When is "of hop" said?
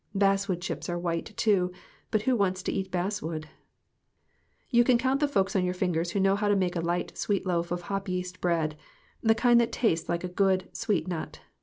7.71-8.09